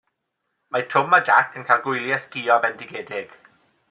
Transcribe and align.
Mae 0.75 0.85
Twm 0.93 1.13
a 1.17 1.19
Jac 1.27 1.59
yn 1.61 1.67
cael 1.67 1.83
gwyliau 1.83 2.21
sgïo 2.23 2.57
bendigedig. 2.65 3.37